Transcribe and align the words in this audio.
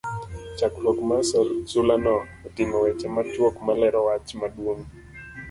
chakruok 0.57 0.97
mar 1.09 1.21
sulano 1.71 2.15
otingo 2.45 2.77
weche 2.83 3.07
machuok 3.15 3.55
ma 3.65 3.73
lero 3.81 3.99
wach 4.07 4.29
maduong' 4.39 4.85